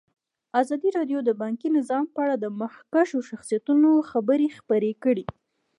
[0.61, 5.25] ازادي راډیو د بانکي نظام په اړه د مخکښو شخصیتونو خبرې خپرې کړي.